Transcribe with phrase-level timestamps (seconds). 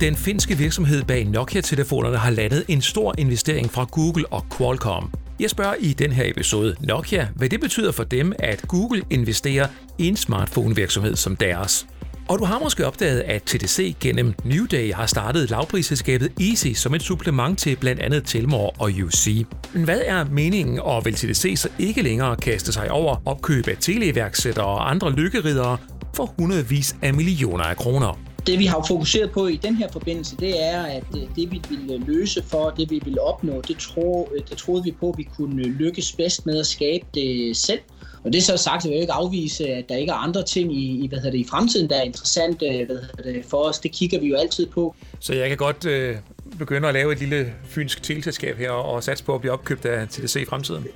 [0.00, 5.10] Den finske virksomhed bag Nokia-telefonerne har landet en stor investering fra Google og Qualcomm.
[5.40, 9.66] Jeg spørger i den her episode Nokia, hvad det betyder for dem, at Google investerer
[9.98, 11.86] i en smartphone-virksomhed som deres.
[12.28, 16.94] Og du har måske opdaget, at TDC gennem New Day har startet lavprisselskabet Easy som
[16.94, 19.46] et supplement til blandt andet Telmor og UC.
[19.72, 23.76] Men hvad er meningen, og vil TDC så ikke længere kaste sig over opkøb af
[23.80, 25.78] teleiværksættere og andre lykkeridere
[26.16, 28.29] for hundredvis af millioner af kroner?
[28.46, 31.62] Det vi har fokuseret på i den her forbindelse, det er, at øh, det vi
[31.68, 35.10] ville øh, løse for, det vi ville opnå, det, tro, øh, det troede vi på,
[35.10, 37.80] at vi kunne lykkes bedst med at skabe det selv.
[38.24, 40.42] Og det er så sagt, at jeg vil ikke afvise, at der ikke er andre
[40.42, 43.56] ting i, i, hvad hedder det, i fremtiden, der er interessant hvad hedder det, for
[43.56, 43.78] os.
[43.78, 44.94] Det kigger vi jo altid på.
[45.20, 46.16] Så jeg kan godt øh,
[46.58, 50.08] begynde at lave et lille fynsk teleselskab her og satse på at blive opkøbt af
[50.08, 50.86] TDC i fremtiden?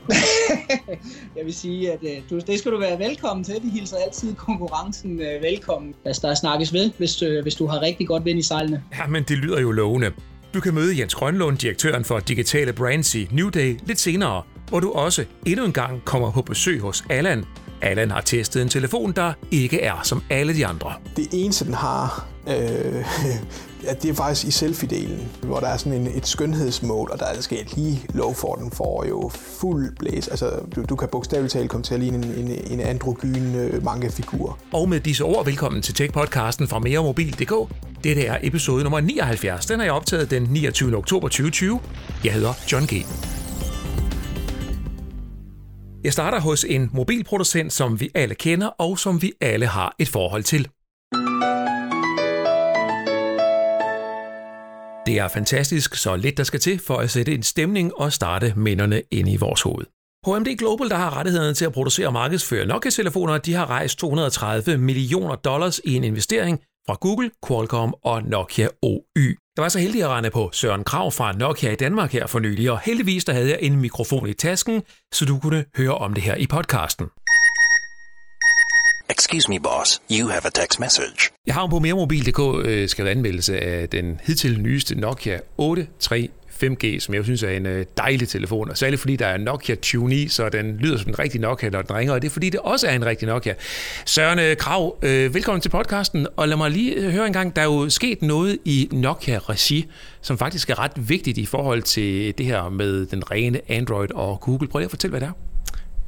[1.36, 3.54] jeg vil sige, at øh, du, det skal du være velkommen til.
[3.62, 5.94] Vi hilser altid konkurrencen øh, velkommen.
[6.04, 8.82] Altså, der snakkes ved, hvis, øh, hvis du har rigtig godt vind i sejlene.
[8.98, 10.12] Ja, men det lyder jo lovende.
[10.54, 14.80] Du kan møde Jens Grønlund, direktøren for digitale brands i New Day, lidt senere, hvor
[14.80, 17.44] du også endnu en gang kommer på besøg hos Allan.
[17.84, 20.92] Allan har testet en telefon, der ikke er som alle de andre.
[21.16, 22.54] Det eneste, den har, øh,
[23.84, 27.26] ja, det er faktisk i selfie-delen, hvor der er sådan en, et skønhedsmål, og der
[27.26, 30.28] er skal lige lov for, den får jo fuld blæs.
[30.28, 33.84] Altså, du, du kan bogstaveligt talt komme til at ligne en, en, en androgyn øh,
[33.84, 34.58] mange figur.
[34.72, 37.74] Og med disse ord, velkommen til Tech-podcasten fra meremobil.dk.
[38.04, 39.66] Dette er episode nummer 79.
[39.66, 40.96] Den har jeg optaget den 29.
[40.96, 41.80] oktober 2020.
[42.24, 43.06] Jeg hedder John G.
[46.04, 50.08] Jeg starter hos en mobilproducent, som vi alle kender og som vi alle har et
[50.08, 50.68] forhold til.
[55.06, 58.52] Det er fantastisk, så lidt der skal til for at sætte en stemning og starte
[58.56, 59.84] minderne ind i vores hoved.
[60.26, 64.78] HMD Global, der har rettighederne til at producere og markedsføre Nokia-telefoner, de har rejst 230
[64.78, 69.38] millioner dollars i en investering fra Google, Qualcomm og Nokia OY.
[69.56, 72.38] Der var så heldig at rende på Søren Krav fra Nokia i Danmark her for
[72.38, 74.82] nylig, og heldigvis der havde jeg en mikrofon i tasken,
[75.12, 77.06] så du kunne høre om det her i podcasten.
[79.10, 80.02] Excuse me, boss.
[80.10, 81.30] You have a text message.
[81.46, 86.28] Jeg har på meremobil.dk øh, skrevet anmeldelse af den hidtil nyeste Nokia 8.3
[86.62, 89.74] 5G, som jeg synes er en øh, dejlig telefon, og særligt fordi der er Nokia
[89.74, 92.32] Tune i, så den lyder som en rigtig Nokia, når den ringer, og det er
[92.32, 93.54] fordi, det også er en rigtig Nokia.
[94.06, 97.62] Søren øh, Krav, øh, velkommen til podcasten, og lad mig lige høre en gang, der
[97.62, 99.86] er jo sket noget i Nokia-regi,
[100.20, 104.40] som faktisk er ret vigtigt i forhold til det her med den rene Android og
[104.40, 104.68] Google.
[104.68, 105.32] Prøv lige at fortælle, hvad det er.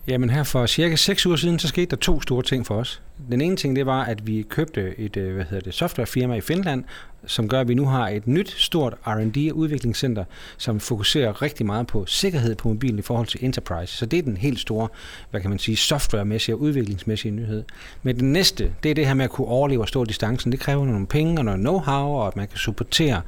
[0.08, 3.02] Jamen her for cirka 6 uger siden, så skete der to store ting for os.
[3.30, 6.40] Den ene ting, det var, at vi købte et øh, hvad hedder det, softwarefirma i
[6.40, 6.84] Finland,
[7.26, 10.24] som gør, at vi nu har et nyt, stort R&D udviklingscenter,
[10.56, 13.96] som fokuserer rigtig meget på sikkerhed på mobilen i forhold til enterprise.
[13.96, 14.88] Så det er den helt store,
[15.30, 17.64] hvad kan man sige, softwaremæssige og udviklingsmæssige nyhed.
[18.02, 20.52] Men den næste, det er det her med at kunne overleve og stå distancen.
[20.52, 23.22] Det kræver nogle penge og noget know-how, og at man kan supportere.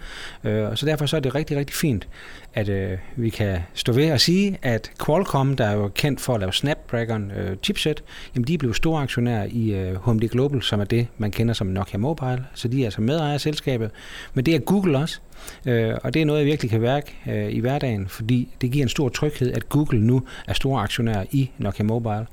[0.44, 2.08] Øh, så derfor så er det rigtig, rigtig fint,
[2.54, 6.34] at øh, vi kan stå ved og sige, at Qualcomm, der er jo kendt for
[6.34, 8.04] at lave Snapdragon øh, chipset,
[8.34, 11.30] jamen de er blevet store aktionærer i øh, Øh, HMD Global, som er det, man
[11.30, 12.44] kender som Nokia Mobile.
[12.54, 13.90] Så de er altså medejer af selskabet.
[14.34, 15.20] Men det er Google også.
[15.66, 18.84] Øh, og det er noget, jeg virkelig kan værke øh, i hverdagen, fordi det giver
[18.84, 22.26] en stor tryghed, at Google nu er store aktionærer i Nokia Mobile.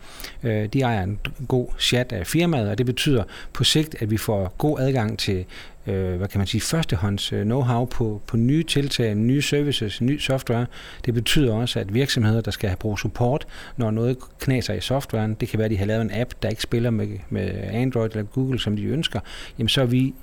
[0.43, 3.23] Øh, de ejer en god chat af firmaet, og det betyder
[3.53, 5.45] på sigt, at vi får god adgang til
[5.87, 10.19] øh, hvad kan man sige, førstehånds øh, know-how på, på nye tiltag, nye services, ny
[10.19, 10.65] software.
[11.05, 13.47] Det betyder også, at virksomheder, der skal have brug support,
[13.77, 16.49] når noget knaser i softwaren, det kan være, at de har lavet en app, der
[16.49, 19.19] ikke spiller med, med Android eller Google, som de ønsker,
[19.57, 20.13] jamen så er vi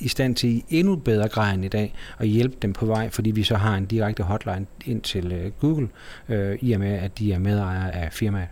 [0.00, 3.10] i stand til i endnu bedre grad end i dag at hjælpe dem på vej,
[3.10, 5.88] fordi vi så har en direkte hotline ind til øh, Google,
[6.28, 8.48] øh, i og med at de er medejere af firmaet.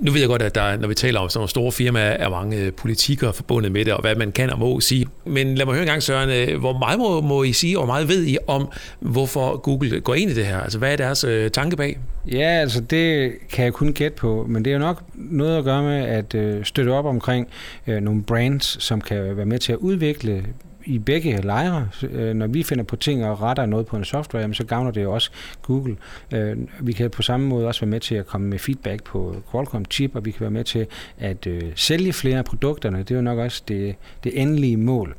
[0.00, 2.28] Nu ved jeg godt, at der, når vi taler om sådan nogle store firmaer, er
[2.28, 5.06] mange øh, politikere forbundet med det, og hvad man kan og må sige.
[5.24, 7.84] Men lad mig høre en gang, Søren, øh, hvor meget må, må I sige, og
[7.84, 8.68] hvor meget ved I om,
[9.00, 10.60] hvorfor Google går ind i det her?
[10.60, 11.98] Altså, hvad er deres øh, tanke bag?
[12.32, 15.64] Ja, altså det kan jeg kun gætte på, men det er jo nok noget at
[15.64, 17.48] gøre med at øh, støtte op omkring
[17.86, 20.44] øh, nogle brands, som kan være med til at udvikle
[20.84, 21.88] i begge lejre.
[22.02, 25.02] Øh, når vi finder på ting og retter noget på en software, så gavner det
[25.02, 25.30] jo også
[25.62, 25.96] Google.
[26.34, 29.36] Øh, vi kan på samme måde også være med til at komme med feedback på
[29.52, 30.86] Qualcomm chip, og vi kan være med til
[31.18, 32.98] at øh, sælge flere af produkterne.
[32.98, 33.94] Det er jo nok også det,
[34.24, 35.16] det endelige mål.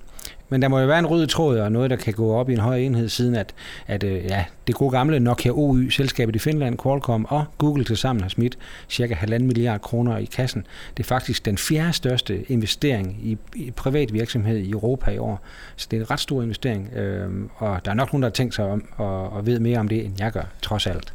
[0.51, 2.53] Men der må jo være en rød tråd og noget, der kan gå op i
[2.53, 3.53] en høj enhed, siden at,
[3.87, 7.97] at øh, ja, det gode gamle Nokia OY, selskabet i Finland, Qualcomm og Google til
[7.97, 8.57] sammen har smidt
[8.89, 10.67] cirka 1,5 milliard kroner i kassen.
[10.97, 15.45] Det er faktisk den fjerde største investering i, i privat virksomhed i Europa i år.
[15.75, 18.33] Så det er en ret stor investering, øh, og der er nok nogen, der har
[18.33, 21.13] tænkt sig om og, og ved mere om det, end jeg gør, trods alt.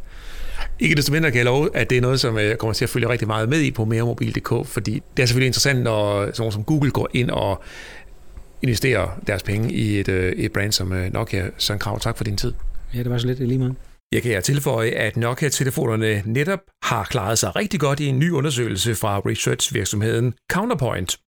[0.79, 2.85] Ikke desto mindre kan jeg love, at det er noget, som øh, jeg kommer til
[2.85, 6.53] at følge rigtig meget med i på meremobil.dk, fordi det er selvfølgelig interessant, når sådan
[6.53, 7.63] som Google går ind og
[8.63, 11.51] investerer deres penge i et, øh, et brand som øh, Nokia.
[11.59, 12.53] Søren Krav, tak for din tid.
[12.95, 13.77] Ja, det var så lidt lige meget.
[14.13, 18.95] Jeg kan tilføje, at Nokia-telefonerne netop har klaret sig rigtig godt i en ny undersøgelse
[18.95, 21.19] fra research-virksomheden Counterpoint.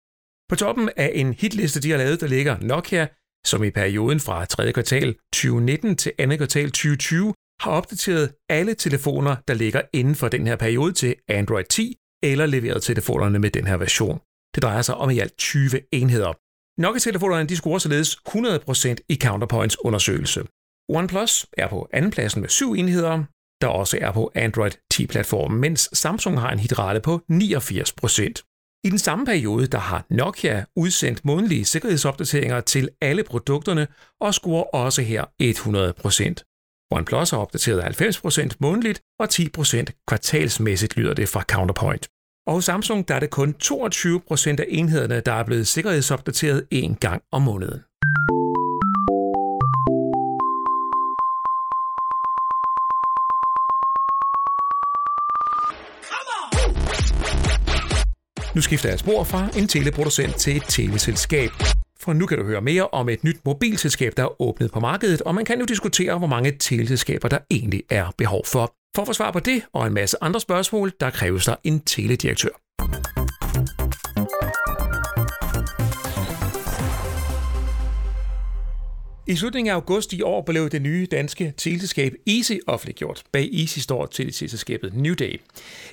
[0.49, 3.07] På toppen af en hitliste, de har lavet, der ligger Nokia,
[3.47, 4.73] som i perioden fra 3.
[4.73, 6.37] kvartal 2019 til 2.
[6.37, 11.65] kvartal 2020 har opdateret alle telefoner, der ligger inden for den her periode til Android
[11.65, 14.21] 10 eller leveret telefonerne med den her version.
[14.55, 16.33] Det drejer sig om i alt 20 enheder.
[16.79, 20.45] Nokia-telefonerne de scorer således 100% i Counterpoints undersøgelse.
[20.89, 23.25] OnePlus er på andenpladsen med syv enheder,
[23.61, 28.81] der også er på Android 10-platformen, mens Samsung har en hitrate på 89%.
[28.85, 33.87] I den samme periode, der har Nokia udsendt månedlige sikkerhedsopdateringer til alle produkterne
[34.21, 36.91] og scorer også her 100%.
[36.91, 42.09] OnePlus har opdateret 90% månedligt og 10% kvartalsmæssigt, lyder det fra Counterpoint.
[42.49, 46.95] Og hos Samsung der er det kun 22% af enhederne, der er blevet sikkerhedsopdateret en
[46.95, 47.81] gang om måneden.
[58.55, 61.51] Nu skifter jeg spor fra en teleproducent til et teleselskab.
[62.01, 65.23] For nu kan du høre mere om et nyt mobilselskab, der er åbnet på markedet,
[65.23, 68.78] og man kan jo diskutere, hvor mange teleselskaber der egentlig er behov for.
[68.95, 71.81] For at få svar på det og en masse andre spørgsmål, der kræves der en
[71.81, 72.49] teledirektør.
[79.29, 83.23] I slutningen af august i år blev det nye danske teleselskab Easy offentliggjort.
[83.33, 85.41] Bag Easy står teleselskabet New Day.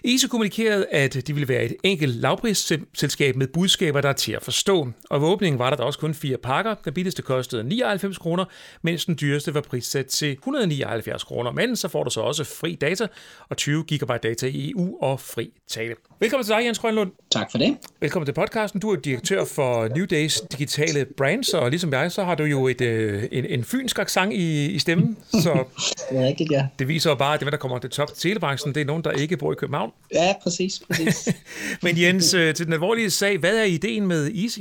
[0.05, 4.43] Easy kommunikerede, at de ville være et enkelt lavprisselskab med budskaber, der er til at
[4.43, 4.87] forstå.
[5.09, 6.75] Og ved åbningen var der også kun fire pakker.
[6.85, 8.45] Den billigste kostede 99 kroner,
[8.81, 11.51] mens den dyreste var prissat til 179 kroner.
[11.51, 13.07] Men så får du så også fri data
[13.49, 15.95] og 20 GB data i EU og fri tale.
[16.19, 17.11] Velkommen til dig, Jens Grønlund.
[17.31, 17.77] Tak for det.
[17.99, 18.81] Velkommen til podcasten.
[18.81, 22.67] Du er direktør for New Days digitale brands, og ligesom jeg, så har du jo
[22.67, 25.17] et, øh, en, en fynsk accent i, i stemmen.
[25.31, 25.63] Så
[26.09, 26.67] det er rigtigt, ja.
[26.79, 29.11] Det viser jo bare, at det, der kommer til top telebranchen, det er nogen, der
[29.11, 29.91] ikke bor i København.
[30.13, 30.81] Ja, præcis.
[30.87, 31.35] præcis.
[31.83, 34.59] Men Jens, øh, til den alvorlige sag, hvad er ideen med Easy?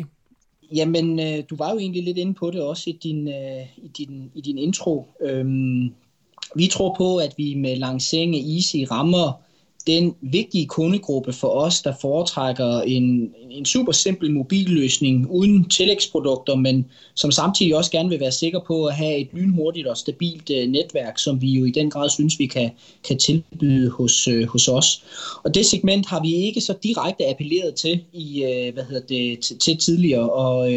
[0.75, 3.29] Jamen, øh, du var jo egentlig lidt inde på det også i din,
[3.77, 5.09] i din, i din intro.
[5.23, 5.93] Øhm,
[6.57, 9.44] vi tror på, at vi med lancering af Easy rammer
[9.87, 16.87] den vigtige kundegruppe for os, der foretrækker en, en super simpel mobilløsning uden tillægsprodukter, men
[17.15, 20.69] som samtidig også gerne vil være sikker på at have et lynhurtigt og stabilt øh,
[20.69, 22.71] netværk, som vi jo i den grad synes, vi kan,
[23.09, 25.05] kan tilbyde hos, øh, hos os.
[25.45, 29.41] Og det segment har vi ikke så direkte appelleret til i øh, hvad hedder det,
[29.41, 30.73] til, til tidligere, og,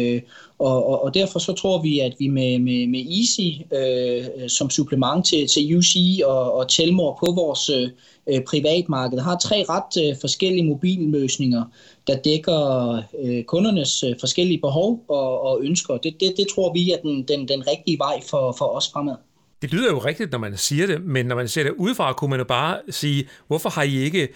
[0.58, 4.48] og, og, og derfor så tror vi, at vi med, med, med Easy øh, øh
[4.48, 7.90] som supplement til, til UC og, og Telmor på vores øh,
[8.28, 11.64] øh, privatmarked har tre ret øh, forskellige mobilløsninger,
[12.06, 15.96] der dækker øh, kundernes øh, forskellige behov og, og ønsker.
[15.96, 19.16] Det, det, det tror vi er den, den, den rigtige vej for, for os fremad.
[19.62, 22.30] Det lyder jo rigtigt, når man siger det, men når man ser det udefra, kunne
[22.30, 24.28] man jo bare sige, hvorfor har I ikke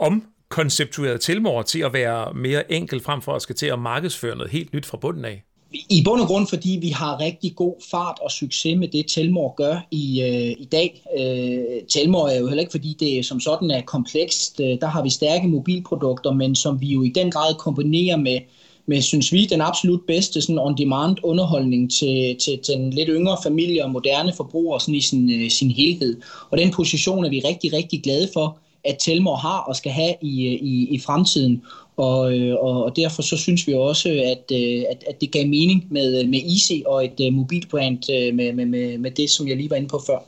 [0.00, 4.36] om konceptueret tilmor til at være mere enkel frem for at skal til at markedsføre
[4.36, 5.44] noget helt nyt fra bunden af?
[5.72, 9.54] I bund og grund, fordi vi har rigtig god fart og succes med det, Telmor
[9.54, 11.02] gør i, øh, i dag.
[11.18, 14.60] Øh, Telmor er jo heller ikke, fordi det som sådan er komplekst.
[14.60, 18.38] Øh, der har vi stærke mobilprodukter, men som vi jo i den grad kombinerer med,
[18.86, 23.36] med synes vi, den absolut bedste sådan on-demand underholdning til, til, til den lidt yngre
[23.42, 26.20] familie og moderne forbruger sådan i sin, øh, sin helhed.
[26.50, 30.14] Og den position er vi rigtig, rigtig glade for, at Telmor har og skal have
[30.22, 31.62] i, øh, i, i fremtiden.
[32.00, 35.86] Og, øh, og derfor så synes vi også, at, øh, at, at det gav mening
[35.90, 39.30] med, øh, med IC og et øh, uh, mobilbrand øh, med, med, med, med det,
[39.30, 40.18] som jeg lige var inde på før.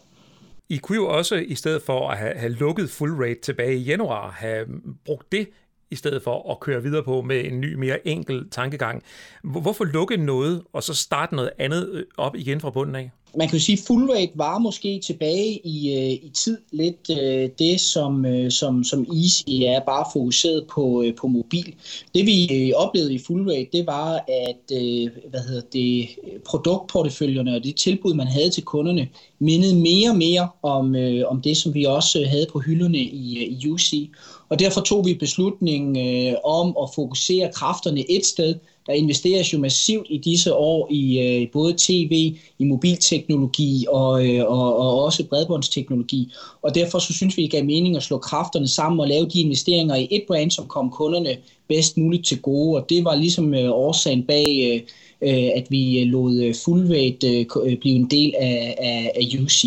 [0.68, 3.82] I kunne jo også, i stedet for at have, have lukket full rate tilbage i
[3.82, 4.66] januar, have
[5.04, 5.48] brugt det
[5.90, 9.02] i stedet for at køre videre på med en ny, mere enkel tankegang.
[9.44, 13.10] Hvorfor lukke noget, og så starte noget andet op igen fra bunden af?
[13.36, 17.10] Man kan jo sige, at full rate var måske tilbage i, øh, i tid lidt
[17.10, 21.74] øh, det, som, øh, som, som Easy er bare fokuseret på, øh, på mobil.
[22.14, 26.08] Det vi øh, oplevede i full rate, det var, at øh, hvad hedder det,
[26.44, 29.08] produktporteføljerne og det tilbud, man havde til kunderne,
[29.38, 32.98] mindede mere og mere om, øh, om det, som vi også øh, havde på hylderne
[32.98, 34.10] i, øh, i UC.
[34.48, 38.54] Og derfor tog vi beslutningen øh, om at fokusere kræfterne et sted,
[38.86, 44.44] der investeres jo massivt i disse år i øh, både tv, i mobilteknologi og, øh,
[44.44, 46.32] og, og også bredbåndsteknologi.
[46.62, 49.40] Og derfor så synes vi, det gav mening at slå kræfterne sammen og lave de
[49.40, 51.36] investeringer i et brand, som kom kunderne
[51.68, 52.80] bedst muligt til gode.
[52.80, 54.80] Og det var ligesom øh, årsagen bag, øh,
[55.28, 59.40] øh at vi øh, lod øh, Fullweight øh, øh, blive en del af, af, af
[59.42, 59.64] UC.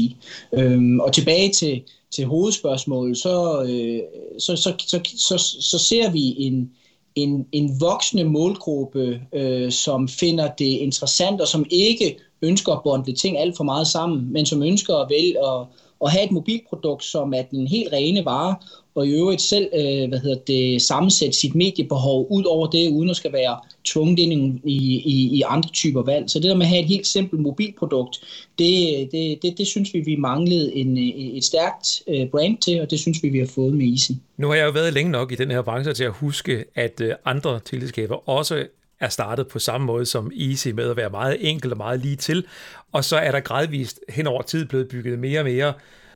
[0.53, 1.81] Øhm, og tilbage til,
[2.11, 4.01] til hovedspørgsmålet, så, øh,
[4.39, 6.71] så, så, så, så, så ser vi en
[7.15, 13.13] en, en voksende målgruppe, øh, som finder det interessant, og som ikke ønsker at bonde
[13.13, 15.67] ting alt for meget sammen, men som ønsker at vælge at,
[16.01, 18.55] at have et mobilprodukt, som er den helt rene vare,
[18.95, 23.09] og i øvrigt selv øh, hvad hedder det, sammensætte sit mediebehov ud over det, uden
[23.09, 26.29] at skal være tvunget ind i, i, i andre typer valg.
[26.29, 28.19] Så det der med at have et helt simpelt mobilprodukt,
[28.59, 30.97] det, det, det, det synes vi, vi manglede en,
[31.37, 34.11] et stærkt øh, brand til, og det synes vi, vi har fået med Easy.
[34.37, 37.01] Nu har jeg jo været længe nok i den her branche til at huske, at
[37.01, 38.65] øh, andre teleskaber også
[38.99, 42.15] er startet på samme måde som Easy med at være meget enkelt og meget lige
[42.15, 42.45] til,
[42.91, 45.73] og så er der gradvist hen over tid blevet bygget mere og mere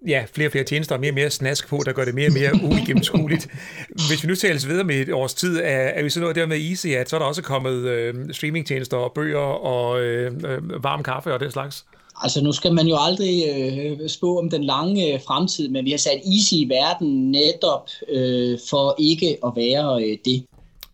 [0.08, 2.28] ja, flere og flere tjenester og mere og mere snask på, der gør det mere
[2.28, 3.48] og mere uigennemskueligt.
[4.10, 6.46] Hvis vi nu tales videre med et års tid, er, er vi så noget der
[6.46, 10.84] med Easy, at så er der også kommet øh, streamingtjenester og bøger og øh, øh,
[10.84, 11.86] varm kaffe og den slags?
[12.24, 15.92] Altså nu skal man jo aldrig øh, spå om den lange øh, fremtid, men vi
[15.92, 20.46] har sat Easy i verden netop øh, for ikke at være øh, det.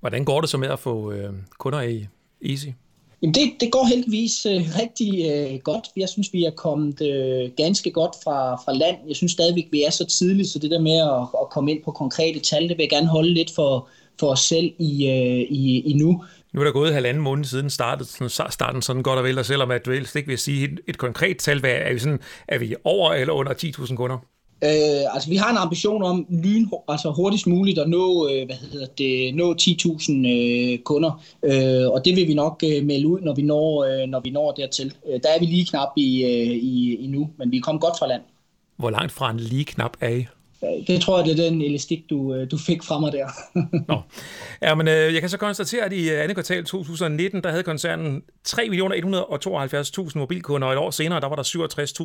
[0.05, 2.07] Hvordan går det så med at få øh, kunder i
[2.45, 2.67] Easy?
[3.21, 5.85] Jamen det, det går heldigvis øh, rigtig øh, godt.
[5.97, 8.97] Jeg synes, vi er kommet øh, ganske godt fra, fra land.
[9.07, 11.83] Jeg synes stadigvæk, vi er så tidligt, så det der med at, at komme ind
[11.83, 13.87] på konkrete tal, det vil jeg gerne holde lidt for,
[14.19, 16.23] for os selv i, øh, i, i nu.
[16.53, 18.07] Nu er der gået halvanden måned siden startet,
[18.49, 20.97] starten sådan godt og vel, og selvom at du helst ikke vil sige et, et
[20.97, 24.17] konkret tal, hvad er vi, sådan, er vi over eller under 10.000 kunder?
[24.63, 28.55] Øh, altså, vi har en ambition om lyn, altså hurtigst muligt at nå, øh, hvad
[28.55, 33.21] hedder det, nå 10.000 øh, kunder, øh, og det vil vi nok øh, melde ud,
[33.21, 34.93] når vi når, øh, når vi når dertil.
[35.07, 37.81] Øh, der er vi lige knap i, øh, i, i nu, men vi er kommet
[37.81, 38.21] godt fra land.
[38.77, 40.25] Hvor langt fra en lige knap er I?
[40.87, 43.27] Det tror jeg, det er den elastik, du, øh, du fik fra mig der.
[43.93, 44.01] Nå.
[44.61, 47.63] Ja, men øh, jeg kan så konstatere, at i øh, andet kvartal 2019, der havde
[47.63, 51.43] koncernen 3.172.000 mobilkunder, og et år senere, der var der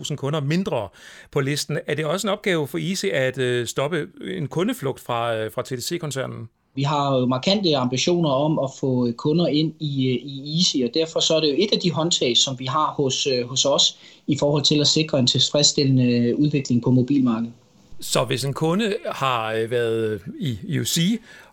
[0.09, 0.89] 67.000 kunder mindre
[1.31, 1.79] på listen.
[1.87, 5.63] Er det også en opgave for Easy at øh, stoppe en kundeflugt fra, øh, fra
[5.63, 6.49] TDC-koncernen?
[6.75, 11.21] Vi har jo markante ambitioner om at få kunder ind i, i Easy, og derfor
[11.21, 14.37] så er det jo et af de håndtag, som vi har hos, hos os i
[14.39, 17.53] forhold til at sikre en tilfredsstillende udvikling på mobilmarkedet.
[18.01, 20.99] Så hvis en kunde har øh, været i UC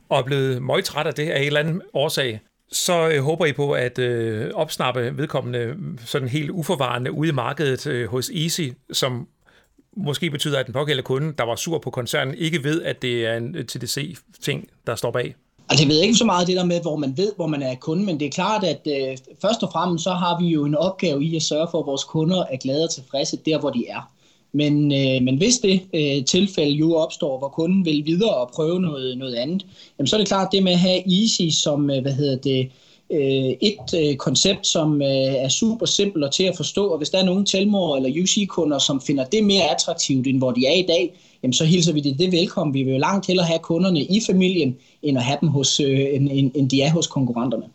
[0.09, 2.39] og er blevet møgtræt af det af en eller anden årsag,
[2.71, 7.31] så øh, håber I på at øh, opsnappe vedkommende mm, sådan helt uforvarende ude i
[7.31, 9.27] markedet øh, hos Easy, som
[9.97, 13.25] måske betyder, at den pågældende kunde, der var sur på koncernen, ikke ved, at det
[13.25, 15.35] er en øh, TDC-ting, der står bag.
[15.69, 17.75] Altså jeg ved ikke så meget det der med, hvor man ved, hvor man er
[17.75, 20.75] kunde, men det er klart, at øh, først og fremmest så har vi jo en
[20.75, 23.87] opgave i at sørge for, at vores kunder er glade og tilfredse der, hvor de
[23.89, 24.11] er.
[24.51, 28.79] Men, øh, men hvis det øh, tilfælde jo opstår, hvor kunden vil videre og prøve
[28.81, 29.65] noget, noget andet,
[29.99, 32.69] jamen så er det klart det med at have Easy som, øh, hvad hedder det,
[33.11, 37.09] øh, et øh, koncept, som øh, er super simpelt og til at forstå, og hvis
[37.09, 40.73] der er nogen Telmor eller UC-kunder, som finder det mere attraktivt, end hvor de er
[40.73, 41.13] i dag,
[41.43, 42.73] jamen så hilser vi det, det velkommen.
[42.73, 46.07] Vi vil jo langt hellere have kunderne i familien, end at have dem hos, øh,
[46.13, 47.65] end, end, end de er hos konkurrenterne.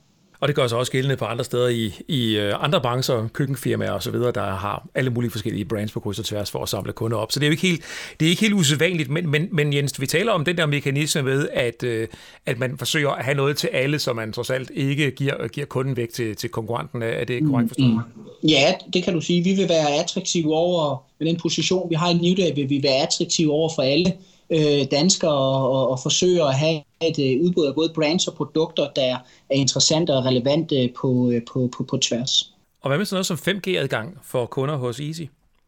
[0.42, 3.92] Og det gør sig også gældende på andre steder i, i øh, andre brancher, køkkenfirmaer
[3.92, 7.16] osv., der har alle mulige forskellige brands på kryds og tværs for at samle kunder
[7.16, 7.32] op.
[7.32, 7.82] Så det er jo ikke helt,
[8.20, 11.22] det er ikke helt usædvanligt, men, men, men Jens, vi taler om den der mekanisme
[11.22, 12.08] med, at, øh,
[12.46, 15.66] at man forsøger at have noget til alle, så man trods alt ikke giver, giver
[15.66, 17.02] kunden væk til, til konkurrenten.
[17.02, 17.90] Er det korrekt forstået?
[17.90, 18.48] Mm, mm.
[18.48, 19.44] Ja, det kan du sige.
[19.44, 23.02] Vi vil være attraktive over, med den position, vi har i Newday, vil vi være
[23.02, 24.12] attraktive over for alle
[24.52, 28.88] øh, danskere og, og forsøger at have et øh, udbud af både brands og produkter,
[28.96, 29.16] der
[29.50, 32.52] er interessante og relevante på, øh, på, på, på tværs.
[32.82, 35.22] Og hvad med sådan noget som 5G-adgang for kunder hos Easy?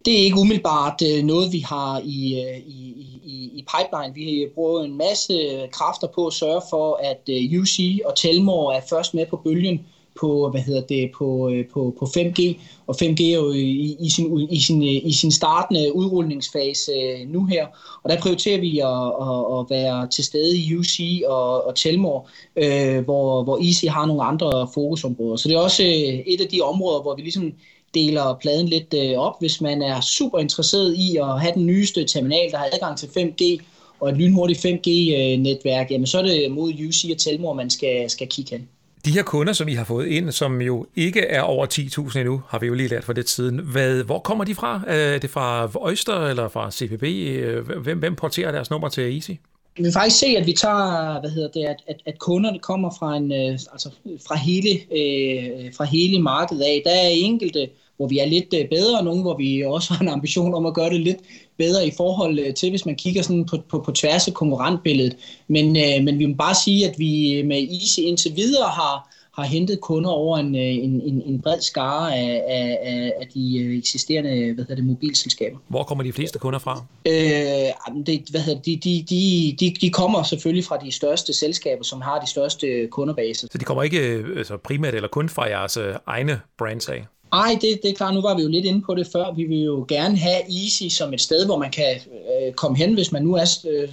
[0.05, 2.81] Det er ikke umiddelbart øh, noget, vi har i, øh, i,
[3.25, 4.14] i, i pipeline.
[4.14, 5.35] Vi bruger en masse
[5.73, 9.87] kræfter på at sørge for, at øh, UC og Telmor er først med på bølgen
[10.21, 12.54] på, hvad hedder det, på, øh, på, på 5G,
[12.87, 17.28] og 5G er jo i, i, sin, i, sin, øh, i sin startende udrulningsfase øh,
[17.28, 17.66] nu her,
[18.02, 22.28] og der prioriterer vi at, at, at være til stede i UC og, og Telmor,
[22.56, 25.37] øh, hvor, hvor Easy har nogle andre fokusområder.
[25.37, 25.83] Så det er også
[26.26, 27.52] et af de områder, hvor vi ligesom
[27.94, 32.04] deler pladen lidt øh, op, hvis man er super interesseret i at have den nyeste
[32.04, 33.64] terminal, der har adgang til 5G,
[34.00, 38.28] og et lynhurtigt 5G-netværk, jamen så er det mod UC og Telmor, man skal, skal
[38.28, 38.68] kigge hen.
[39.05, 42.43] De her kunder, som I har fået ind, som jo ikke er over 10.000 endnu,
[42.49, 43.59] har vi jo lige lært for det siden.
[43.59, 44.83] Hvad, hvor kommer de fra?
[44.89, 47.03] Øh, er det fra Oyster eller fra CPB?
[47.03, 49.31] Øh, hvem, hvem porterer deres nummer til Easy?
[49.77, 52.91] Vi vil faktisk se, at vi tager, hvad hedder det, at, at, at kunderne kommer
[52.99, 53.91] fra, en, øh, altså
[54.27, 56.83] fra, hele, øh, fra hele markedet af.
[56.85, 60.09] Der er enkelte, hvor vi er lidt bedre, og nogle, hvor vi også har en
[60.09, 61.19] ambition om at gøre det lidt
[61.59, 65.17] bedre i forhold øh, til, hvis man kigger sådan på, på, på tværs af konkurrentbilledet.
[65.49, 69.45] Men, øh, men vi må bare sige, at vi med Easy indtil videre har, har
[69.45, 74.65] hentet kunder over en, en, en, en bred skare af, af, af de eksisterende hvad
[74.65, 75.59] hedder det, mobilselskaber.
[75.69, 76.85] Hvor kommer de fleste kunder fra?
[77.07, 81.85] Øh, det, hvad hedder det, de, de, de, de kommer selvfølgelig fra de største selskaber,
[81.85, 83.49] som har de største kunderbaser.
[83.53, 87.05] Så de kommer ikke altså primært eller kun fra jeres egne brands af?
[87.35, 88.14] Nej, det, det er klart.
[88.14, 89.35] Nu var vi jo lidt inde på det før.
[89.35, 92.95] Vi vil jo gerne have Easy som et sted, hvor man kan øh, komme hen,
[92.95, 93.59] hvis man nu er...
[93.71, 93.88] Øh,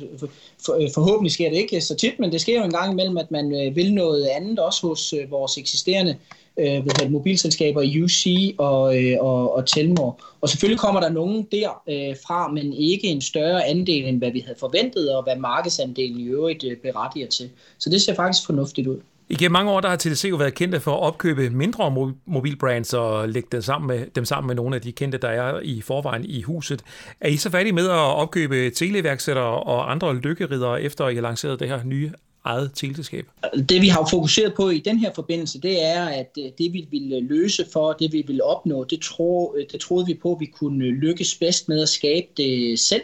[0.65, 3.17] for, øh, forhåbentlig sker det ikke så tit, men det sker jo en gang imellem,
[3.17, 6.15] at man øh, vil noget andet også hos øh, vores eksisterende
[6.57, 10.21] øh, ved det, mobilselskaber, UC og, øh, og, og Telmor.
[10.41, 14.31] Og selvfølgelig kommer der nogen der øh, fra, men ikke en større andel, end hvad
[14.31, 17.50] vi havde forventet, og hvad markedsandelen i øvrigt øh, berettiger til.
[17.77, 18.98] Så det ser faktisk fornuftigt ud.
[19.31, 22.93] I gennem mange år der har TDC jo været kendte for at opkøbe mindre mobilbrands
[22.93, 25.81] og lægge dem sammen, med, dem sammen med nogle af de kendte, der er i
[25.81, 26.81] forvejen i huset.
[27.21, 31.59] Er I så færdige med at opkøbe televærksættere og andre lykkeridere, efter I har lanceret
[31.59, 32.11] det her nye
[32.43, 33.25] eget teleselskab?
[33.69, 36.88] Det vi har fokuseret på i den her forbindelse, det er, at øh, det vi
[36.91, 40.39] ville løse for, det vi ville opnå, det, tro, øh, det troede vi på, at
[40.39, 43.03] vi kunne lykkes bedst med at skabe det selv.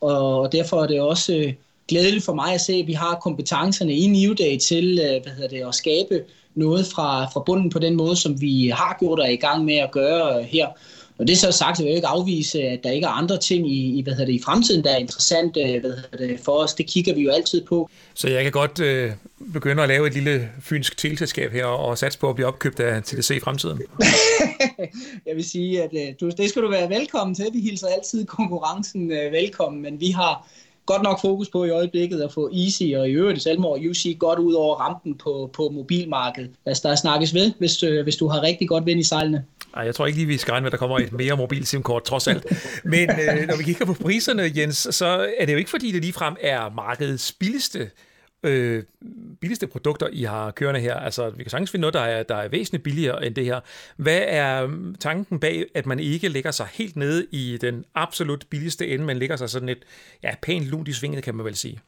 [0.00, 1.52] Og derfor er det også øh,
[1.88, 5.48] glædeligt for mig at se, at vi har kompetencerne i Newday til øh, hvad hedder
[5.48, 6.22] det, at skabe
[6.54, 9.64] noget fra, fra bunden på den måde, som vi har gjort og er i gang
[9.64, 10.66] med at gøre her.
[11.18, 13.38] Når det så er sagt, så vil jeg ikke afvise, at der ikke er andre
[13.38, 16.40] ting i, i, hvad hedder det, i fremtiden, der er interessant øh, hvad hedder det,
[16.40, 16.74] for os.
[16.74, 17.90] Det kigger vi jo altid på.
[18.14, 19.12] Så jeg kan godt øh,
[19.52, 23.02] begynde at lave et lille fynsk teleselskab her og satse på at blive opkøbt af
[23.02, 23.82] TDC i fremtiden?
[25.26, 27.46] jeg vil sige, at øh, du, det skal du være velkommen til.
[27.52, 30.48] Vi hilser altid konkurrencen øh, velkommen, men vi har
[30.92, 34.16] godt nok fokus på i øjeblikket at få Easy og i øvrigt Salmor og UC
[34.18, 36.50] godt ud over rampen på, på mobilmarkedet.
[36.66, 39.44] Altså, der snakkes ved, hvis, øh, hvis du har rigtig godt vind i sejlene.
[39.76, 41.66] Ej, jeg tror ikke lige, vi skal regne med, at der kommer et mere mobil
[41.66, 42.44] SIM-kort, trods alt.
[42.84, 46.02] Men øh, når vi kigger på priserne, Jens, så er det jo ikke fordi, det
[46.02, 47.90] ligefrem er markedets billigste
[48.42, 48.82] øh,
[49.40, 50.94] billigste produkter, I har kørende her?
[50.94, 53.60] Altså, vi kan sagtens finde noget, der er, der er væsentligt billigere end det her.
[53.96, 54.68] Hvad er
[55.00, 59.16] tanken bag, at man ikke lægger sig helt nede i den absolut billigste ende, men
[59.16, 59.78] lægger sig sådan et
[60.22, 61.80] ja, pænt lunt i svinget, kan man vel sige?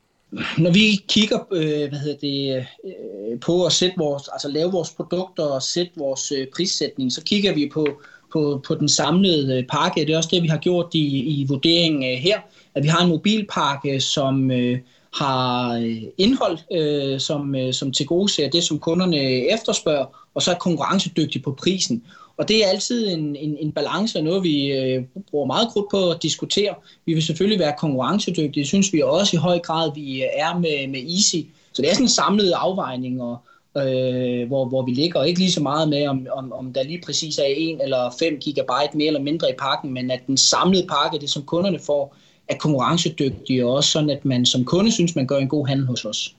[0.59, 4.91] Når vi kigger øh, hvad hedder det, øh, på at sætte vores, altså lave vores
[4.91, 7.87] produkter og sætte vores øh, prissætning, så kigger vi på,
[8.33, 10.01] på, på den samlede øh, pakke.
[10.01, 12.41] Det er også det, vi har gjort i, i vurderingen øh, her,
[12.75, 14.79] at vi har en mobilpakke, som, øh,
[15.15, 19.19] har øh, indhold, øh, som, øh, som til gode ser det, som kunderne
[19.53, 22.03] efterspørger, og så er konkurrencedygtig på prisen.
[22.37, 25.91] Og det er altid en, en, en balance og noget, vi øh, bruger meget krudt
[25.91, 26.75] på at diskutere.
[27.07, 28.61] Vi vil selvfølgelig være konkurrencedygtige.
[28.61, 31.37] Det synes vi også i høj grad, vi øh, er med, med Easy.
[31.73, 33.37] Så det er sådan en samlet afvejning, og,
[33.77, 35.21] øh, hvor, hvor vi ligger.
[35.21, 38.15] Og ikke lige så meget med, om, om, om der lige præcis er 1 eller
[38.19, 41.79] 5 gigabyte mere eller mindre i pakken, men at den samlede pakke, det som kunderne
[41.79, 42.17] får,
[42.51, 45.87] er konkurrencedygtige, og også sådan, at man som kunde synes, man gør en god handel
[45.87, 46.37] hos os.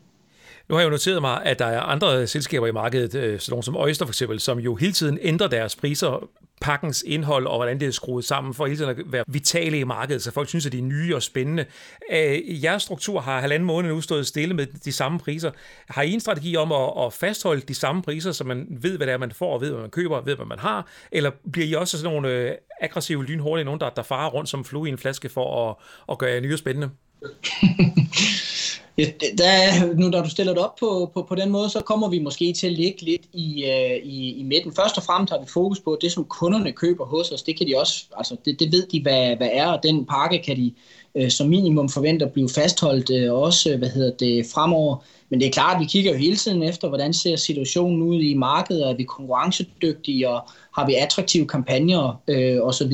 [0.69, 3.51] Nu har jeg jo noteret mig, at der er andre selskaber i markedet, øh, sådan
[3.51, 6.29] nogle som Oyster for eksempel, som jo hele tiden ændrer deres priser
[6.61, 9.83] pakkens indhold og hvordan det er skruet sammen for hele tiden at være vitale i
[9.83, 11.65] markedet, så folk synes, at de er nye og spændende.
[12.11, 15.51] Øh, jeres struktur har halvanden måned nu stået stille med de samme priser.
[15.89, 19.07] Har I en strategi om at, at fastholde de samme priser, så man ved, hvad
[19.07, 20.87] det er, man får, og ved, hvad man køber, og ved, hvad man har?
[21.11, 24.65] Eller bliver I også sådan nogle øh, aggressive, lynhurtige, nogen, der, der farer rundt som
[24.65, 25.75] flue i en flaske for at,
[26.11, 26.89] at gøre jer nye og spændende?
[28.97, 29.05] Ja,
[29.37, 32.19] der, nu når du stiller det op på, på, på den måde, så kommer vi
[32.19, 34.73] måske til at ligge lidt i, øh, i, i midten.
[34.75, 37.43] Først og fremmest har vi fokus på det, som kunderne køber hos os.
[37.43, 40.39] Det kan de også, altså det, det ved de, hvad, hvad er, og den pakke
[40.39, 40.73] kan de
[41.15, 44.97] øh, som minimum forvente at blive fastholdt øh, også, hvad hedder det, fremover.
[45.29, 48.21] Men det er klart, at vi kigger jo hele tiden efter, hvordan ser situationen ud
[48.21, 52.93] i markedet, er vi konkurrencedygtige, og har vi attraktive kampagner øh, osv.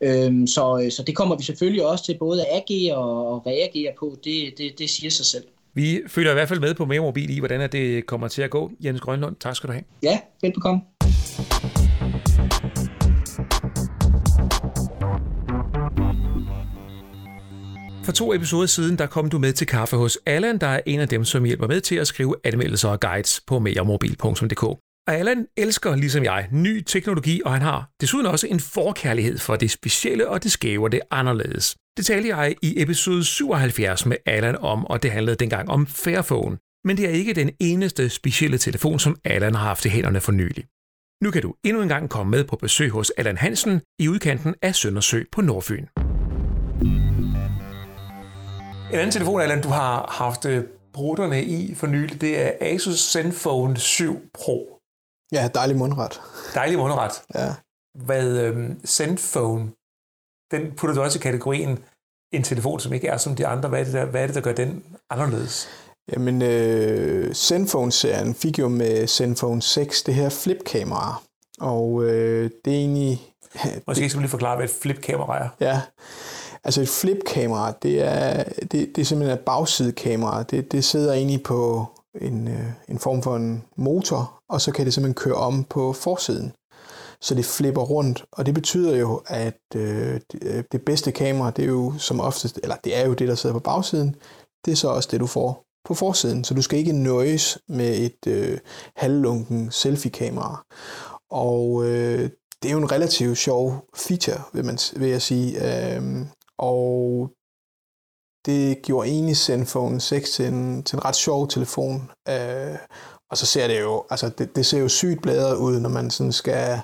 [0.00, 4.16] Øhm, så, så det kommer vi selvfølgelig også til både at agere og reagere på,
[4.24, 5.44] det, det, det siger sig selv.
[5.74, 8.50] Vi følger i hvert fald med på Mere Mobil i, hvordan det kommer til at
[8.50, 8.70] gå.
[8.84, 9.84] Jens Grønlund, tak skal du have.
[10.02, 10.80] Ja, velbekomme.
[18.04, 21.00] For to episoder siden, der kom du med til kaffe hos Allan, der er en
[21.00, 24.89] af dem, som hjælper med til at skrive anmeldelser og guides på meremobil.dk.
[25.08, 29.56] Og Allan elsker, ligesom jeg, ny teknologi, og han har desuden også en forkærlighed for
[29.56, 31.76] det specielle og det skæve og det anderledes.
[31.96, 36.58] Det talte jeg i episode 77 med Allan om, og det handlede dengang om Fairphone.
[36.84, 40.32] Men det er ikke den eneste specielle telefon, som Allan har haft i hænderne for
[40.32, 40.64] nylig.
[41.24, 44.54] Nu kan du endnu en gang komme med på besøg hos Allan Hansen i udkanten
[44.62, 45.86] af Søndersø på Nordfyn.
[48.92, 53.12] En anden telefon, Allan, du har haft øh, brutterne i for nylig, det er Asus
[53.12, 54.79] Zenfone 7 Pro.
[55.32, 56.20] Ja, dejlig mundret.
[56.54, 57.22] Dejlig mundret.
[57.34, 57.54] Ja.
[58.04, 59.70] Hvad øhm, Zenfone,
[60.50, 61.78] den putter du også i kategorien
[62.32, 63.68] en telefon, som ikke er som de andre.
[63.68, 65.68] Hvad er det, der, hvad er det, der gør den anderledes?
[66.12, 71.22] Jamen, øh, Zenfone-serien fik jo med Zenfone 6 det her flip-kamera.
[71.60, 73.34] Og øh, det er egentlig...
[73.86, 75.48] Måske skal vi lige forklare, hvad et flip-kamera er.
[75.60, 75.80] Ja,
[76.64, 80.42] altså et flip-kamera, det er, det, det er simpelthen et bagsidekamera.
[80.42, 81.86] Det, det sidder egentlig på
[82.20, 85.92] en, øh, en form for en motor, og så kan det simpelthen køre om på
[85.92, 86.52] forsiden.
[87.20, 91.64] Så det flipper rundt, og det betyder jo, at øh, øh, det, bedste kamera, det
[91.64, 94.16] er jo som oftest, eller det er jo det, der sidder på bagsiden,
[94.64, 96.44] det er så også det, du får på forsiden.
[96.44, 98.58] Så du skal ikke nøjes med et øh,
[98.96, 100.64] halvlunken selfie-kamera.
[101.30, 102.30] Og øh,
[102.62, 105.48] det er jo en relativt sjov feature, vil, man, vil jeg sige.
[105.96, 106.26] Øh,
[106.58, 107.30] og
[108.46, 112.10] det gjorde egentlig Zenfone 6 til en, til en ret sjov telefon.
[112.28, 112.76] Øh,
[113.30, 116.10] og så ser det jo, altså det, det ser jo sygt bladret ud, når man
[116.10, 116.80] sådan skal,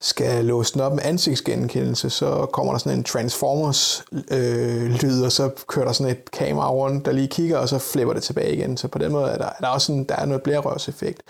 [0.00, 5.50] skal låse den op med ansigtsgenkendelse, så kommer der sådan en Transformers-lyd, øh, og så
[5.66, 8.76] kører der sådan et kamera rundt, der lige kigger, og så flipper det tilbage igen.
[8.76, 11.22] Så på den måde er der, er der også sådan, der er noget blærerørseffekt.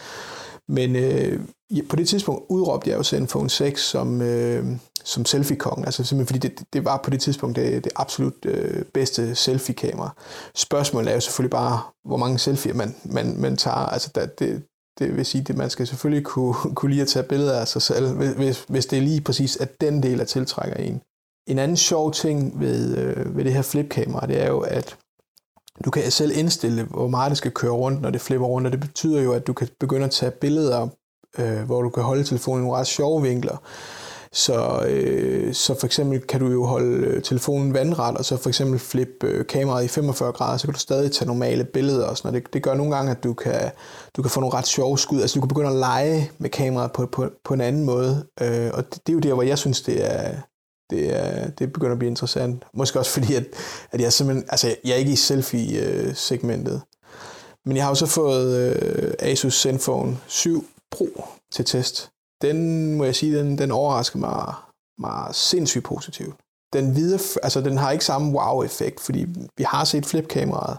[0.69, 1.41] Men øh,
[1.89, 4.67] på det tidspunkt udråbte jeg jo Zenfone 6 som, øh,
[5.05, 8.85] som selfie-kongen, altså simpelthen fordi det, det var på det tidspunkt det, det absolut øh,
[8.95, 10.11] bedste selfie-kamera.
[10.55, 13.77] Spørgsmålet er jo selvfølgelig bare, hvor mange selfies man, man, man tager.
[13.77, 14.63] Altså der, det,
[14.99, 17.83] det vil sige, at man skal selvfølgelig kunne, kunne lide at tage billeder af sig
[17.83, 21.01] selv, hvis, hvis det er lige præcis, at den del af tiltrækker en.
[21.47, 24.97] En anden sjov ting ved, øh, ved det her flip-kamera, det er jo, at
[25.85, 28.73] du kan selv indstille, hvor meget det skal køre rundt, når det flipper rundt, og
[28.73, 30.89] det betyder jo, at du kan begynde at tage billeder,
[31.39, 33.57] øh, hvor du kan holde telefonen i nogle ret sjove vinkler.
[34.33, 38.49] Så, øh, så for eksempel kan du jo holde øh, telefonen vandret, og så for
[38.49, 42.17] eksempel flippe øh, kameraet i 45 grader, så kan du stadig tage normale billeder og
[42.17, 42.45] sådan noget.
[42.45, 43.71] Det, det gør nogle gange, at du kan,
[44.17, 45.21] du kan få nogle ret sjove skud.
[45.21, 48.27] Altså du kan begynde at lege med kameraet på, på, på en anden måde.
[48.41, 50.35] Øh, og det, det er jo der, hvor jeg synes, det er,
[50.91, 52.65] det, er, det begynder at blive interessant.
[52.75, 53.45] Måske også fordi, at,
[53.93, 56.83] at jeg simpelthen, altså jeg er ikke i selfie-segmentet.
[57.65, 62.11] Men jeg har også fået øh, Asus Zenfone 7 Pro til test.
[62.43, 64.55] Den, må jeg sige, den, den overrasker mig,
[64.99, 66.37] mig sindssygt positivt.
[66.73, 70.79] Den, videre, altså, den har ikke samme wow-effekt, fordi vi har set flipkameraet,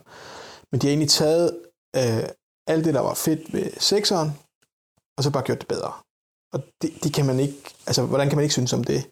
[0.71, 1.57] men de har egentlig taget
[1.95, 2.23] øh,
[2.67, 4.29] alt det, der var fedt ved 6'eren,
[5.17, 5.93] og så bare gjort det bedre.
[6.53, 7.57] Og det, det kan man ikke,
[7.87, 9.03] altså hvordan kan man ikke synes om det?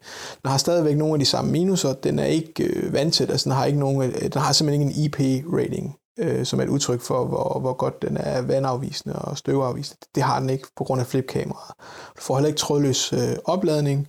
[0.42, 3.56] Den har stadigvæk nogle af de samme minuser, den er ikke øh, vandtæt, altså den
[3.56, 7.00] har, ikke nogen, øh, den har simpelthen ikke en IP-rating, øh, som er et udtryk
[7.00, 10.00] for, hvor, hvor godt den er vandafvisende og støvafvisende.
[10.14, 11.74] Det har den ikke på grund af flipkameraet.
[12.16, 14.08] Du får heller ikke trådløs øh, opladning,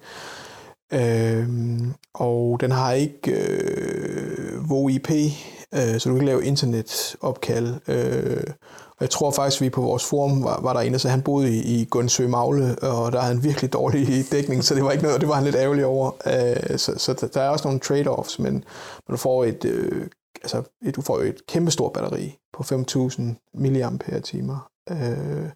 [0.94, 1.48] øh,
[2.14, 5.12] og den har ikke øh, VoIP,
[5.74, 7.76] øh, så du kan lave internetopkald.
[7.88, 8.44] Øh,
[9.00, 11.10] og jeg tror faktisk, at vi på vores forum var, var der en, der så
[11.10, 14.84] han boede i, i Gunsø Magle, og der havde han virkelig dårlig dækning, så det
[14.84, 16.12] var ikke noget, det var han lidt ærgerlig over.
[16.26, 18.64] Øh, så, så der er også nogle trade-offs, men
[19.12, 20.08] du får et, øh,
[20.42, 23.22] altså et, du får et kæmpestort batteri på 5.000
[23.54, 23.92] mAh.
[24.92, 25.50] Øh,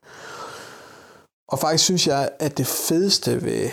[1.47, 3.69] og faktisk synes jeg, at det fedeste ved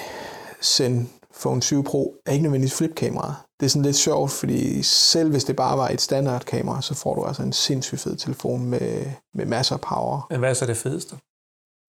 [1.34, 5.44] Zenfone 7 Pro er ikke nødvendigvis flipkameraet det er sådan lidt sjovt, fordi selv hvis
[5.44, 9.46] det bare var et standardkamera, så får du altså en sindssygt fed telefon med, med
[9.46, 10.26] masser af power.
[10.30, 11.16] Men hvad er så det fedeste?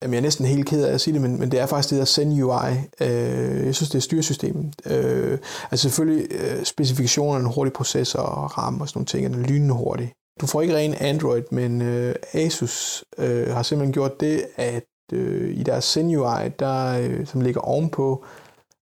[0.02, 1.90] Jamen, jeg er næsten helt ked af at sige det, men, men det er faktisk
[1.90, 2.72] det der Zen UI.
[3.00, 4.74] Øh, jeg synes, det er styresystemet.
[4.86, 5.38] Øh,
[5.70, 10.12] altså selvfølgelig øh, specifikationerne, hurtig processor og RAM og sådan nogle ting, er lynende hurtig.
[10.40, 15.58] Du får ikke ren Android, men øh, Asus øh, har simpelthen gjort det, at øh,
[15.58, 18.24] i deres Zen UI, der, øh, som ligger ovenpå,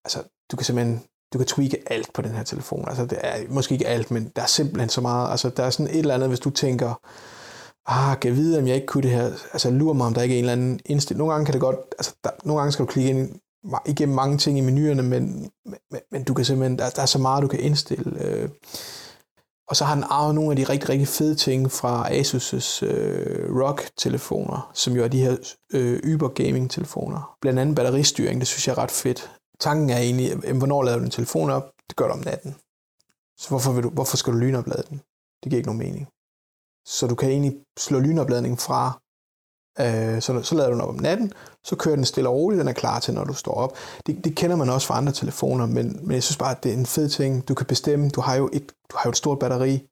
[0.05, 0.19] altså
[0.53, 2.85] du kan simpelthen du kan tweake alt på den her telefon.
[2.88, 5.31] Altså, det er måske ikke alt, men der er simpelthen så meget.
[5.31, 6.95] Altså, der er sådan et eller andet, hvis du tænker,
[7.87, 9.25] ah, kan jeg vide, om jeg ikke kunne det her?
[9.53, 11.19] Altså, lurer mig, om der ikke er en eller anden indstilling.
[11.19, 13.31] Nogle gange kan det godt, altså, der, nogle gange skal du klikke ind
[13.87, 17.19] igennem mange ting i menuerne, men, men, men du kan simpelthen, der, der er så
[17.19, 18.25] meget, du kan indstille.
[18.25, 18.49] Øh.
[19.69, 23.57] Og så har den arvet nogle af de rigtig, rigtig fede ting fra Asus' øh,
[23.57, 25.37] ROG-telefoner, som jo er de her
[25.73, 27.37] øh, Uber Gaming-telefoner.
[27.41, 29.31] Blandt andet batteristyring, det synes jeg er ret fedt
[29.62, 31.66] tanken er egentlig, hvornår lader du din telefon op?
[31.88, 32.55] Det gør du om natten.
[33.38, 35.01] Så hvorfor, vil du, hvorfor skal du lynoplade den?
[35.42, 36.09] Det giver ikke nogen mening.
[36.87, 39.01] Så du kan egentlig slå lynopladningen fra,
[39.81, 41.33] øh, så, så lader du den op om natten,
[41.64, 43.77] så kører den stille og roligt, den er klar til, når du står op.
[44.07, 46.72] Det, det kender man også fra andre telefoner, men, men jeg synes bare, at det
[46.72, 47.48] er en fed ting.
[47.48, 49.88] Du kan bestemme, du har jo et, du har jo et stort batteri,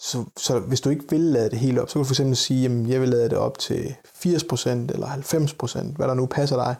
[0.00, 2.36] så, så hvis du ikke vil lade det helt op, så kan du for eksempel
[2.36, 6.56] sige, at jeg vil lade det op til 80% eller 90%, hvad der nu passer
[6.56, 6.76] dig.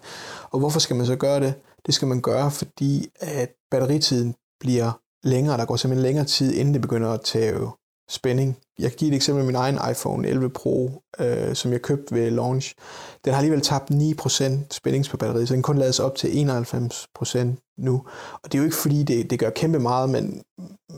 [0.51, 1.55] Og hvorfor skal man så gøre det?
[1.87, 4.93] Det skal man gøre, fordi at batteritiden bliver
[5.25, 5.57] længere.
[5.57, 7.55] Der går simpelthen længere tid, inden det begynder at tage
[8.11, 8.59] spænding.
[8.79, 12.15] Jeg kan give et eksempel med min egen iPhone 11 Pro, øh, som jeg købte
[12.15, 12.75] ved launch.
[13.25, 17.75] Den har alligevel tabt 9% spændings på batteriet, så den kun lades op til 91%
[17.79, 18.03] nu.
[18.33, 20.43] Og det er jo ikke fordi, det, det gør kæmpe meget, men,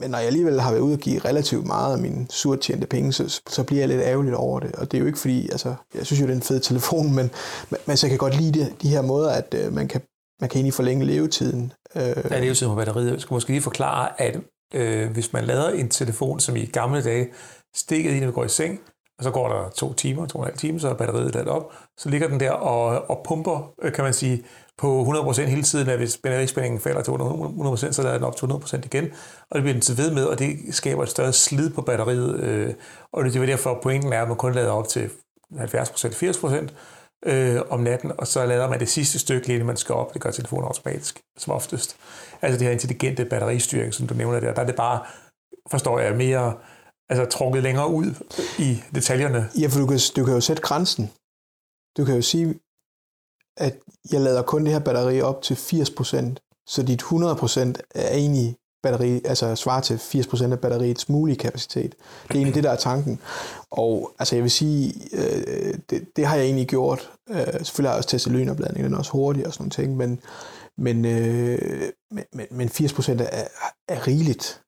[0.01, 3.13] men når jeg alligevel har været ude og give relativt meget af mine surtjente penge,
[3.13, 4.73] så, så bliver jeg lidt ærgerligt over det.
[4.73, 7.15] Og det er jo ikke fordi, altså, jeg synes jo, det er en fed telefon,
[7.15, 7.31] men,
[7.87, 10.01] men så jeg kan godt lide det, de her måder, at øh, man, kan,
[10.41, 11.73] man kan egentlig forlænge levetiden.
[11.97, 12.03] Øh.
[12.31, 13.13] Ja, levetiden på batteriet.
[13.13, 14.41] Jeg skal måske lige forklare, at
[14.75, 17.29] øh, hvis man lader en telefon, som i gamle dage
[17.75, 18.81] stikket i, når vi går i seng,
[19.19, 21.49] og så går der to timer, to og en halv time, så er batteriet ladet
[21.49, 24.45] op, så ligger den der og, og pumper, øh, kan man sige,
[24.79, 28.47] på 100% hele tiden, at hvis batterispændingen falder til 100%, så lader den op til
[28.47, 29.05] 100% igen,
[29.51, 32.41] og det bliver den til ved med, og det skaber et større slid på batteriet,
[32.41, 32.75] øh,
[33.13, 35.11] og det er derfor, pointen er, at man kun lader op til
[35.53, 36.69] 70%, 80%
[37.27, 40.15] øh, om natten, og så lader man det sidste stykke, lige man skal op.
[40.15, 41.97] Det gør telefonen automatisk, som oftest.
[42.43, 45.05] Altså det her intelligente batteristyring, som du nævner der, der er det bare,
[45.71, 46.55] forstår jeg, mere
[47.09, 48.07] altså trukket længere ud
[48.59, 49.51] i detaljerne.
[49.61, 51.11] Ja, for du kan, du kan jo sætte grænsen.
[51.97, 52.61] Du kan jo sige,
[53.57, 53.75] at
[54.13, 57.11] jeg lader kun det her batteri op til 80%, så dit 100%
[57.95, 61.95] er egentlig batteri, altså svarer til 80% af batteriets mulige kapacitet.
[62.23, 63.21] Det er egentlig det, der er tanken.
[63.71, 67.11] Og altså jeg vil sige, øh, det, det har jeg egentlig gjort.
[67.31, 69.97] Øh, selvfølgelig har jeg også testet lynopladning, den er også hurtig og sådan nogle ting,
[69.97, 70.21] men,
[70.79, 73.45] men, øh, men, men 80% er,
[73.89, 74.61] er rigeligt.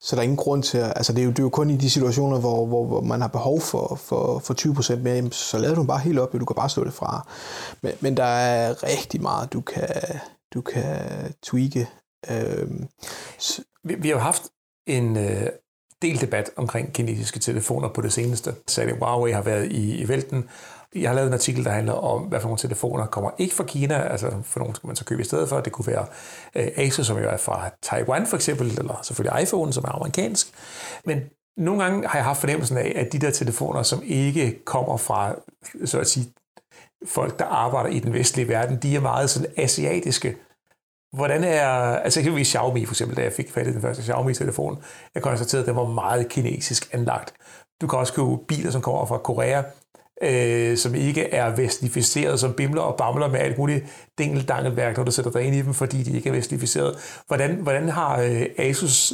[0.00, 1.70] Så der er ingen grund til at, altså det er jo, det er jo kun
[1.70, 4.54] i de situationer, hvor, hvor, hvor man har behov for, for, for
[4.94, 7.28] 20% mere, så lader du bare helt op, du kan bare slå det fra.
[7.82, 9.88] Men, men der er rigtig meget, du kan,
[10.54, 10.96] du kan
[11.42, 11.88] tweake.
[12.30, 12.86] Øhm,
[13.38, 13.62] så.
[13.84, 14.42] vi, vi har jo haft
[14.86, 15.46] en øh,
[16.02, 18.54] del debat omkring kinesiske telefoner på det seneste.
[18.66, 20.48] Så Huawei har været i, i vælten,
[20.94, 23.64] jeg har lavet en artikel, der handler om, hvad for nogle telefoner kommer ikke fra
[23.64, 25.60] Kina, altså for nogle skal man så købe i stedet for.
[25.60, 26.06] Det kunne være
[26.54, 30.46] øh, Asus, som jo er fra Taiwan for eksempel, eller selvfølgelig iPhone, som er amerikansk.
[31.04, 31.20] Men
[31.56, 35.34] nogle gange har jeg haft fornemmelsen af, at de der telefoner, som ikke kommer fra,
[35.84, 36.32] så at sige,
[37.06, 40.36] folk, der arbejder i den vestlige verden, de er meget sådan asiatiske.
[41.12, 44.82] Hvordan er, altså eksempelvis Xiaomi for eksempel, da jeg fik fat i den første Xiaomi-telefon,
[45.14, 47.34] jeg konstaterede, at den var meget kinesisk anlagt.
[47.80, 49.62] Du kan også købe biler, som kommer fra Korea,
[50.22, 53.84] øh, som ikke er vestlificeret, som bimler og bamler med alt muligt
[54.18, 57.22] dingeldangelværk, når du sætter dig ind i dem, fordi de ikke er vestlificeret.
[57.26, 59.12] Hvordan, hvordan har øh, Asus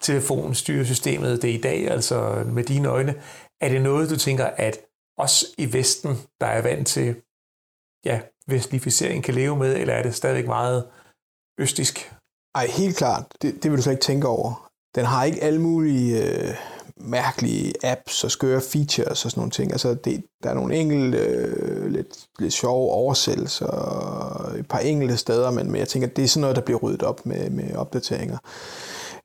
[0.00, 3.14] telefonstyresystemet det i dag, altså med dine øjne?
[3.60, 4.78] Er det noget, du tænker, at
[5.18, 7.14] os i Vesten, der er vant til
[8.04, 10.84] ja, vestlificering, kan leve med, eller er det stadigvæk meget
[11.58, 12.12] østisk?
[12.54, 13.24] Ej, helt klart.
[13.42, 14.70] Det, det vil du slet ikke tænke over.
[14.94, 16.54] Den har ikke alle mulige øh,
[17.00, 19.72] mærkelige apps og skøre features og sådan nogle ting.
[19.72, 25.16] Altså, det, der er nogle enkelte øh, lidt, lidt sjove oversættelser og et par enkelte
[25.16, 27.74] steder, men, men jeg tænker, det er sådan noget, der bliver ryddet op med, med
[27.76, 28.38] opdateringer.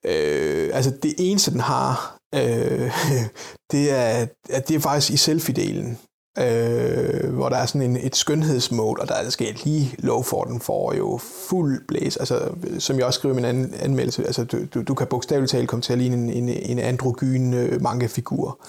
[0.06, 2.92] Øh, altså, det eneste, den har, øh,
[3.72, 5.98] det, er, at det er faktisk i selfie-delen
[6.40, 10.44] øh, hvor der er sådan en, et skønhedsmål, og der er jeg lige lov for,
[10.44, 11.20] den får jo
[11.50, 12.18] fuld blæs.
[12.18, 15.52] Altså, som jeg også skriver i min an, anmeldelse, altså, du, du, du kan bogstaveligt
[15.52, 18.60] talt komme til at ligne en, en, en androgyn øh, mangafigur.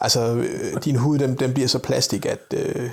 [0.00, 2.90] Altså, øh, din hud, den, den bliver så plastik, at øh,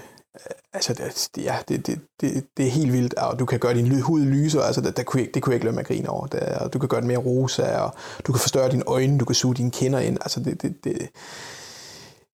[0.73, 4.01] altså, det, ja, det, det, det, det er helt vildt, og du kan gøre din
[4.01, 6.27] hud lysere, altså, det, det, kunne jeg, det kunne jeg ikke lade mig grine over.
[6.27, 7.93] Det, og du kan gøre den mere rosa, og
[8.27, 10.17] du kan forstørre dine øjne, du kan suge dine kinder ind.
[10.21, 11.09] Altså, det, det, det,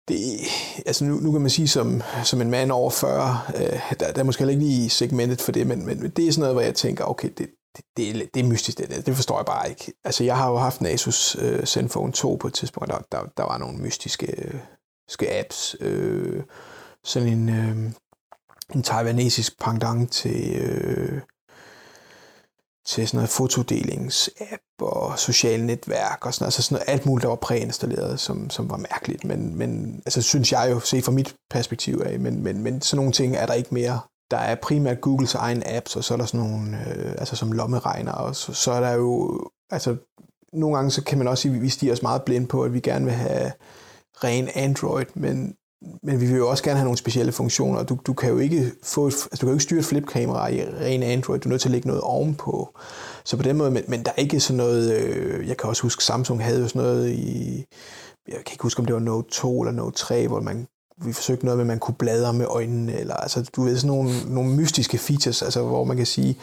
[0.09, 0.41] det,
[0.87, 4.21] altså nu, nu kan man sige som, som en mand over 40, øh, der, der
[4.21, 6.63] er måske heller ikke lige segmentet for det, men, men det er sådan noget, hvor
[6.63, 9.93] jeg tænker, okay, det, det, det, det er mystisk, det, det forstår jeg bare ikke.
[10.05, 13.25] Altså jeg har jo haft en Asus øh, Zenfone 2 på et tidspunkt, der, der,
[13.37, 14.61] der var nogle mystiske øh,
[15.29, 16.43] apps, øh,
[17.05, 17.93] sådan en, øh,
[18.75, 21.21] en taiwanesisk pendant til, øh,
[22.87, 27.29] til sådan noget fotodelingsapp og sociale netværk og sådan, altså sådan noget, alt muligt, der
[27.29, 29.25] var præinstalleret, som, som var mærkeligt.
[29.25, 32.97] Men, men altså, synes jeg jo, set fra mit perspektiv af, men, men, men sådan
[32.97, 34.01] nogle ting er der ikke mere.
[34.31, 37.53] Der er primært Googles egen apps, og så er der sådan nogle, øh, altså som
[37.53, 39.97] lommeregner, og så, så er der jo, altså
[40.53, 42.73] nogle gange så kan man også sige, at vi stiger os meget blind på, at
[42.73, 43.53] vi gerne vil have
[44.25, 45.55] ren Android, men
[46.03, 47.83] men vi vil jo også gerne have nogle specielle funktioner.
[47.83, 50.49] Du, du kan jo ikke få et, altså du kan jo ikke styre et flipkamera
[50.49, 51.41] i ren Android.
[51.41, 52.79] Du er nødt til at lægge noget ovenpå.
[53.25, 55.83] Så på den måde, men, men der er ikke sådan noget, øh, jeg kan også
[55.83, 57.65] huske, Samsung havde jo sådan noget i,
[58.29, 60.67] jeg kan ikke huske, om det var Note 2 eller Note 3, hvor man
[60.97, 63.97] vi forsøgte noget med, at man kunne bladre med øjnene, eller altså, du ved, sådan
[63.97, 66.39] nogle, nogle mystiske features, altså, hvor man kan sige,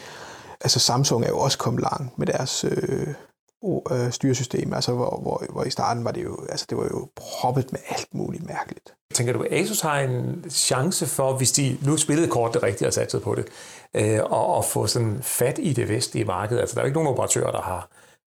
[0.60, 3.14] altså Samsung er jo også kommet langt med deres øh,
[3.90, 7.08] øh, styresystem, altså hvor, hvor, hvor i starten var det jo, altså det var jo
[7.16, 8.94] proppet med alt muligt mærkeligt.
[9.14, 12.88] Tænker du, at Asus har en chance for, hvis de nu spillede kort det rigtige
[12.88, 13.46] og satset på det,
[13.96, 16.58] øh, og, og få sådan fat i det vestlige marked?
[16.58, 17.88] Altså der er jo ikke nogen operatører, der har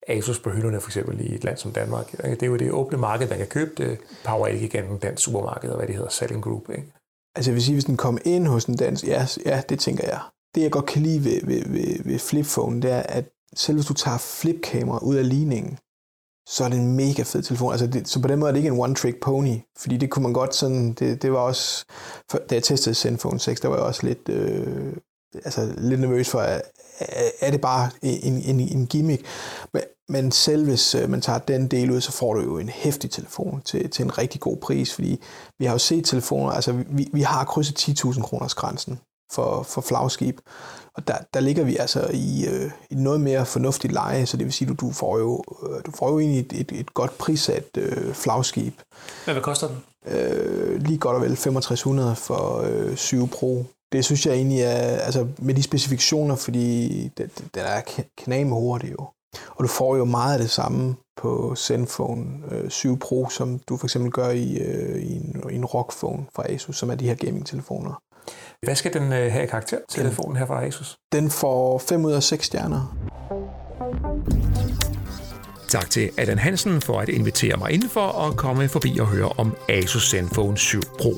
[0.09, 2.13] Asus på hylderne, for eksempel i et land som Danmark.
[2.13, 3.99] Det er jo det åbne marked, der kan købe det.
[4.25, 6.71] Power igennem dansk supermarked, og hvad det hedder, Selling Group.
[6.71, 6.93] Ikke?
[7.37, 10.05] Altså jeg vil sige, hvis den kom ind hos en dansk, ja, ja det tænker
[10.05, 10.21] jeg.
[10.55, 13.25] Det jeg godt kan lide ved, ved, ved, ved flipphone, det er, at
[13.57, 15.79] selv hvis du tager flipkamera ud af ligningen,
[16.47, 17.73] så er det en mega fed telefon.
[17.73, 20.23] Altså det, så på den måde er det ikke en one-trick pony, fordi det kunne
[20.23, 21.85] man godt sådan, det, det var også,
[22.31, 24.93] for, da jeg testede Zenfone 6, der var jeg også lidt, øh,
[25.35, 26.63] altså lidt nervøs for, at,
[27.41, 29.27] er det bare en, en, en gimmick?
[29.73, 32.69] Men, men selv hvis øh, man tager den del ud, så får du jo en
[32.69, 35.21] hæftig telefon til, til en rigtig god pris, fordi
[35.59, 39.01] vi har jo set telefoner, altså vi, vi har krydset 10.000 kroners grænsen
[39.33, 40.41] for, for flagskib,
[41.01, 44.45] og der, der ligger vi altså i, øh, i noget mere fornuftigt leje, så det
[44.45, 46.95] vil sige, at du, du får jo, øh, du får jo egentlig et, et, et
[46.95, 48.75] godt prissat øh, flagskib.
[49.27, 49.77] Men hvad koster den?
[50.07, 53.65] Øh, lige godt og vel 6500 for øh, 7 Pro.
[53.93, 57.81] Det synes jeg egentlig er, altså med de specifikationer, fordi det, det er
[58.17, 59.07] knæme hurtigt jo.
[59.49, 63.77] Og du får jo meget af det samme på Zenfone øh, 7 Pro, som du
[63.77, 67.09] for eksempel gør i, øh, i, en, i en ROG-phone fra Asus, som er de
[67.09, 68.03] her gaming-telefoner.
[68.67, 70.97] Hvad skal den øh, have i karakter, telefonen her fra Asus?
[71.13, 72.97] Den får 5 ud af 6 stjerner.
[75.69, 79.57] Tak til Allan Hansen for at invitere mig indenfor og komme forbi og høre om
[79.69, 81.15] Asus Zenfone 7 Pro.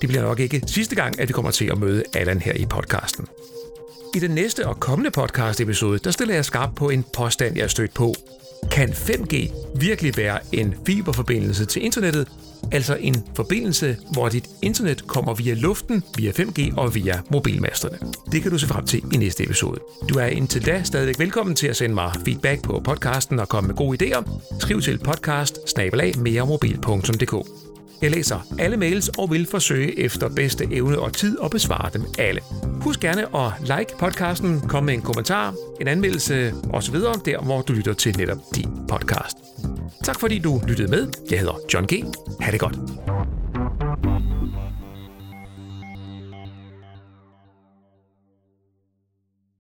[0.00, 2.66] Det bliver nok ikke sidste gang, at vi kommer til at møde Allan her i
[2.66, 3.26] podcasten.
[4.14, 7.68] I den næste og kommende podcast-episode, der stiller jeg skarp på en påstand, jeg er
[7.68, 8.14] stødt på.
[8.70, 12.28] Kan 5G virkelig være en fiberforbindelse til internettet,
[12.72, 17.98] altså en forbindelse, hvor dit internet kommer via luften, via 5G og via mobilmasterne.
[18.32, 19.80] Det kan du se frem til i næste episode.
[20.08, 23.68] Du er indtil da stadigvæk velkommen til at sende mig feedback på podcasten og komme
[23.68, 24.30] med gode idéer.
[24.60, 25.58] Skriv til podcast
[28.02, 32.02] jeg læser alle mails og vil forsøge efter bedste evne og tid at besvare dem
[32.18, 32.40] alle.
[32.80, 37.72] Husk gerne at like podcasten, komme med en kommentar, en anmeldelse osv., der hvor du
[37.72, 39.36] lytter til netop din podcast.
[40.04, 41.08] Tak fordi du lyttede med.
[41.30, 42.04] Jeg hedder John G.
[42.40, 43.41] Ha' det godt.